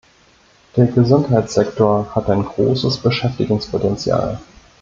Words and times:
Der 0.77 0.87
Gesundheitssektor 0.87 2.15
hat 2.15 2.27
ein 2.27 2.43
großes 2.43 2.97
Beschäftigungspotenzial. 2.97 4.41